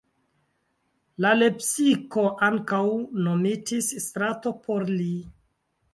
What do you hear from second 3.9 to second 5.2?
strato por li.